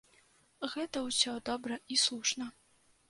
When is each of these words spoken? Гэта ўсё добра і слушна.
Гэта 0.75 1.03
ўсё 1.09 1.35
добра 1.49 1.79
і 1.97 1.99
слушна. 2.05 2.49